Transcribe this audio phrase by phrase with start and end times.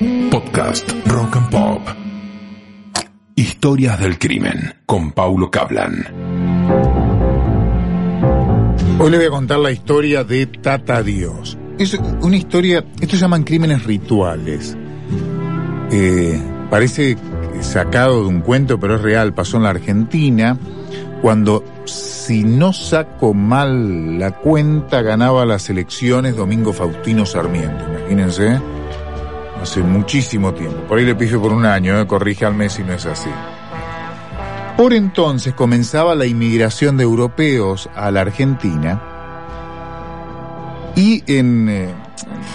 [0.00, 1.82] Podcast Rock and Pop.
[3.34, 6.06] Historias del crimen con Paulo Cablan.
[8.98, 11.58] Hoy le voy a contar la historia de Tata Dios.
[11.78, 11.92] Es
[12.22, 14.74] una historia, esto se llaman crímenes rituales.
[15.92, 16.40] Eh,
[16.70, 17.18] parece
[17.60, 19.34] sacado de un cuento, pero es real.
[19.34, 20.56] Pasó en la Argentina
[21.20, 27.84] cuando, si no saco mal la cuenta, ganaba las elecciones Domingo Faustino Sarmiento.
[27.86, 28.58] Imagínense,
[29.60, 30.78] hace muchísimo tiempo.
[30.88, 32.06] Por ahí le pije por un año, ¿eh?
[32.06, 33.30] corrige al mes si no es así.
[34.76, 39.00] Por entonces comenzaba la inmigración de europeos a la Argentina
[40.96, 41.94] y en eh,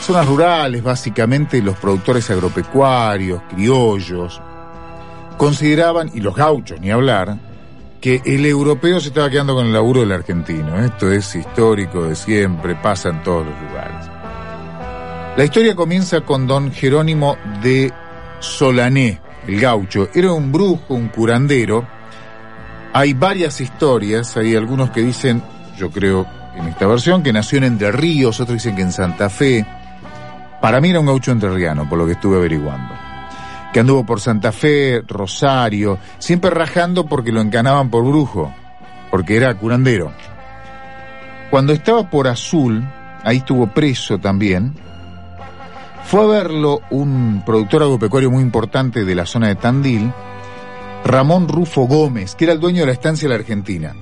[0.00, 4.40] zonas rurales, básicamente los productores agropecuarios, criollos,
[5.36, 7.38] consideraban, y los gauchos ni hablar,
[8.00, 10.78] que el europeo se estaba quedando con el laburo del argentino.
[10.84, 13.77] Esto es histórico de siempre, pasa en todos los lugares.
[15.38, 17.92] La historia comienza con don Jerónimo de
[18.40, 20.08] Solané, el gaucho.
[20.12, 21.86] Era un brujo, un curandero.
[22.92, 25.40] Hay varias historias, hay algunos que dicen,
[25.76, 29.30] yo creo en esta versión, que nació en Entre Ríos, otros dicen que en Santa
[29.30, 29.64] Fe.
[30.60, 32.92] Para mí era un gaucho entrerriano, por lo que estuve averiguando
[33.72, 38.52] que anduvo por Santa Fe, Rosario, siempre rajando porque lo encanaban por brujo,
[39.08, 40.10] porque era curandero.
[41.50, 42.82] Cuando estaba por Azul,
[43.22, 44.74] ahí estuvo preso también,
[46.08, 50.10] fue a verlo un productor agropecuario muy importante de la zona de Tandil,
[51.04, 53.94] Ramón Rufo Gómez, que era el dueño de la estancia de la Argentina.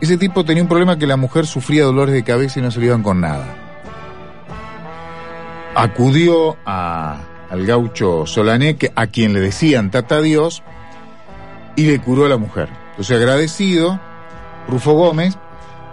[0.00, 2.82] Ese tipo tenía un problema que la mujer sufría dolores de cabeza y no se
[2.82, 3.44] iban con nada.
[5.74, 7.20] Acudió a,
[7.50, 10.62] al gaucho Solané, a quien le decían Tata Dios,
[11.76, 12.70] y le curó a la mujer.
[12.92, 14.00] Entonces, agradecido,
[14.66, 15.36] Rufo Gómez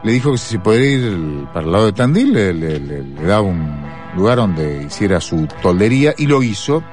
[0.02, 3.85] le dijo que si se podía ir para el lado de Tandil, le, daba un
[4.16, 6.84] lugar donde hiciera su toldería, y lo hizo.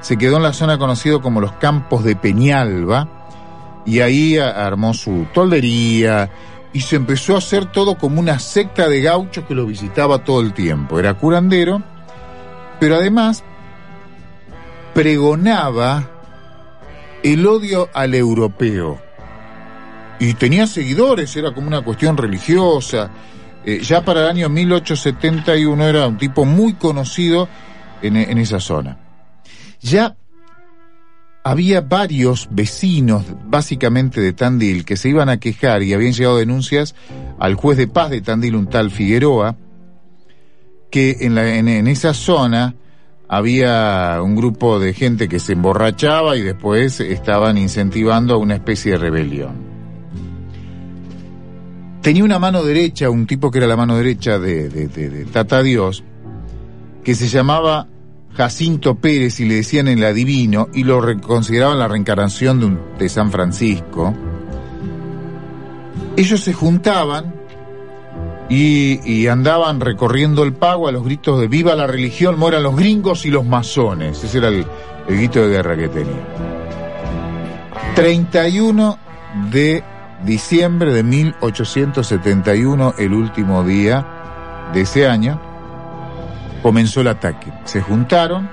[0.00, 3.08] Se quedó en la zona conocida como los Campos de Peñalba,
[3.84, 6.30] y ahí armó su toldería,
[6.72, 10.40] y se empezó a hacer todo como una secta de gauchos que lo visitaba todo
[10.40, 10.98] el tiempo.
[10.98, 11.82] Era curandero,
[12.78, 13.42] pero además
[14.92, 16.10] pregonaba
[17.22, 19.00] el odio al europeo.
[20.18, 23.10] Y tenía seguidores, era como una cuestión religiosa.
[23.66, 27.48] Eh, ya para el año 1871 era un tipo muy conocido
[28.00, 28.98] en, en esa zona.
[29.80, 30.16] Ya
[31.42, 36.94] había varios vecinos, básicamente de Tandil, que se iban a quejar y habían llegado denuncias
[37.38, 39.56] al juez de paz de Tandil, un tal Figueroa,
[40.90, 42.74] que en, la, en, en esa zona
[43.28, 48.98] había un grupo de gente que se emborrachaba y después estaban incentivando una especie de
[48.98, 49.75] rebelión.
[52.06, 56.04] Tenía una mano derecha, un tipo que era la mano derecha de, Tata Dios,
[57.02, 57.88] que se llamaba
[58.36, 63.32] Jacinto Pérez y le decían el adivino y lo consideraban la reencarnación de, de San
[63.32, 64.14] Francisco.
[66.16, 67.34] Ellos se juntaban
[68.48, 73.26] y, andaban recorriendo el pago a los gritos de viva la religión, moran los gringos
[73.26, 74.22] y los masones.
[74.22, 74.64] Ese era el,
[75.08, 76.22] grito de guerra que tenía.
[77.96, 78.96] 31
[79.50, 79.82] de
[80.24, 84.06] diciembre de 1871, el último día
[84.72, 85.40] de ese año,
[86.62, 87.52] comenzó el ataque.
[87.64, 88.48] Se juntaron,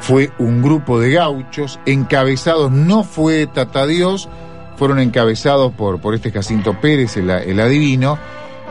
[0.00, 4.28] fue un grupo de gauchos, encabezados, no fue Tata Dios,
[4.76, 8.18] fueron encabezados por, por este Jacinto Pérez, el, el adivino,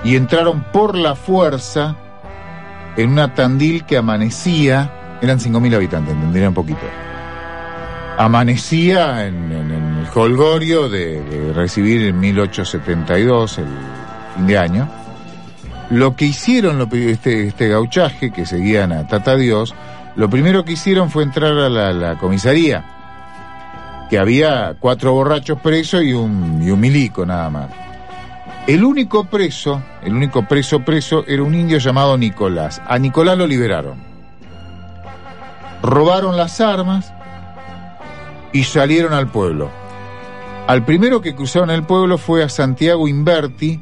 [0.03, 1.95] y entraron por la fuerza
[2.97, 6.79] en una Tandil que amanecía, eran 5.000 habitantes, entendería un poquito.
[8.17, 9.51] Amanecía en,
[10.05, 13.65] el holgorio de, recibir en 1872, el
[14.35, 14.89] fin de año.
[15.89, 19.73] Lo que hicieron, lo, este, este gauchaje, que seguían a Tata Dios,
[20.15, 22.85] lo primero que hicieron fue entrar a la, comisaría,
[24.09, 27.69] que había cuatro borrachos presos y un, y un milico nada más.
[28.67, 32.81] El único preso, el único preso preso era un indio llamado Nicolás.
[32.87, 33.97] A Nicolás lo liberaron.
[35.83, 37.13] Robaron las armas
[38.53, 39.84] y salieron al pueblo.
[40.67, 43.79] Al primero que cruzaron el pueblo fue a Santiago Inverti,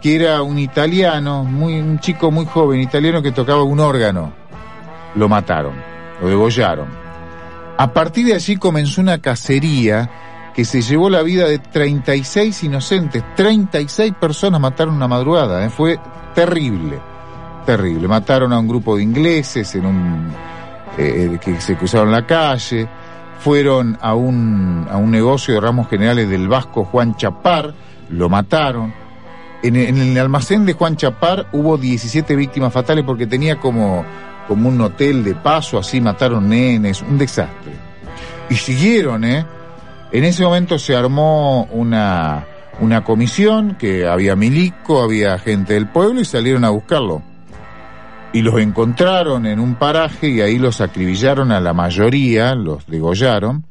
[0.00, 4.32] que era un italiano, muy, un chico muy joven, italiano que tocaba un órgano.
[5.16, 5.74] Lo mataron,
[6.20, 6.86] lo degollaron.
[7.76, 10.08] A partir de allí comenzó una cacería
[10.54, 13.24] que se llevó la vida de 36 inocentes.
[13.34, 15.64] 36 personas mataron una madrugada.
[15.64, 15.70] ¿eh?
[15.70, 15.98] Fue
[16.36, 17.00] terrible,
[17.66, 18.06] terrible.
[18.06, 20.32] Mataron a un grupo de ingleses en un
[20.98, 22.88] eh, que se cruzaron la calle.
[23.40, 27.74] Fueron a un, a un negocio de ramos generales del Vasco Juan Chapar,
[28.10, 28.94] lo mataron.
[29.62, 34.04] En, el almacén de Juan Chapar hubo 17 víctimas fatales porque tenía como
[34.48, 37.72] como un hotel de paso, así mataron nenes, un desastre.
[38.50, 39.46] Y siguieron, ¿eh?
[40.10, 42.44] En ese momento se armó una,
[42.80, 47.22] una comisión que había milico, había gente del pueblo y salieron a buscarlo.
[48.32, 53.66] Y los encontraron en un paraje y ahí los acribillaron a la mayoría, los degollaron.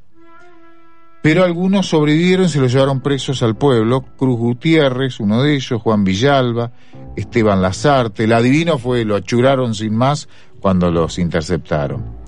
[1.23, 4.05] Pero algunos sobrevivieron y se los llevaron presos al pueblo.
[4.17, 6.71] Cruz Gutiérrez, uno de ellos, Juan Villalba,
[7.15, 8.23] Esteban Lazarte.
[8.23, 10.27] El adivino fue, lo achuraron sin más
[10.59, 12.21] cuando los interceptaron.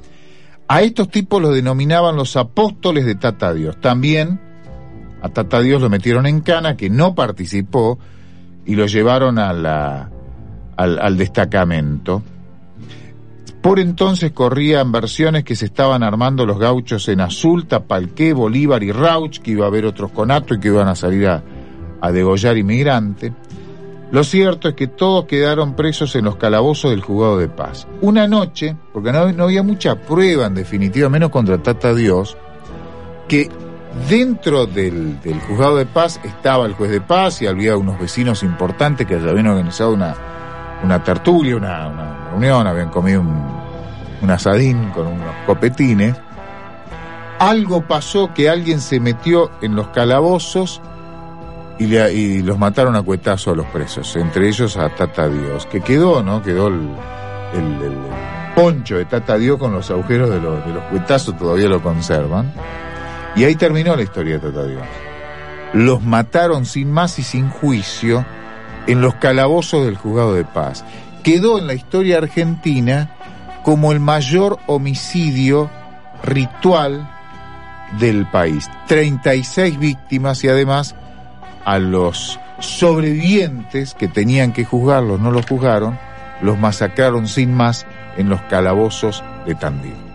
[0.68, 3.80] A estos tipos los denominaban los apóstoles de Tata Dios.
[3.82, 4.40] También
[5.22, 7.98] a Tata Dios lo metieron en cana, que no participó,
[8.66, 10.12] y lo llevaron a la,
[10.76, 12.22] al, destacamento.
[13.62, 18.92] Por entonces corrían versiones que se estaban armando los gauchos en Azul, Tapalqué, Bolívar y
[18.92, 21.42] Rauch, que iba a haber otros conatos y que iban a salir a,
[22.12, 23.34] degollar inmigrante.
[24.12, 27.88] Lo cierto es que todos quedaron presos en los calabozos del juzgado de paz.
[28.02, 32.36] Una noche, porque no, no había mucha prueba en definitiva, menos contra Tata Dios,
[33.30, 33.50] que
[34.10, 38.44] dentro del, del, juzgado de paz estaba el juez de paz y había unos vecinos
[38.44, 40.16] importantes que habían organizado una,
[40.84, 46.16] una tertulia, una, una, reunión, habían comido un, asadín con unos copetines.
[47.40, 50.82] Algo pasó que alguien se metió en los calabozos
[51.80, 56.24] y, los mataron a cuetazo a los presos, entre ellos a Tata Dios, que quedó,
[56.24, 56.42] ¿no?
[56.42, 56.90] Quedó el,
[57.54, 57.98] el, el
[58.56, 62.54] poncho de Tata Dios con los agujeros de los, de los cuetazos, todavía lo conservan.
[63.36, 64.84] Y ahí terminó la historia de Tata Dios.
[65.74, 68.24] Los mataron sin más y sin juicio
[68.88, 70.84] en los calabozos del juzgado de paz.
[71.24, 73.10] Quedó en la historia argentina
[73.64, 75.70] como el mayor homicidio
[76.24, 77.10] ritual
[78.00, 78.70] del país.
[78.88, 80.96] 36 víctimas y además
[81.66, 85.98] a los sobrevivientes que tenían que juzgarlos, no los juzgaron,
[86.42, 87.86] los masacraron sin más
[88.18, 90.13] en los calabozos de Tandil.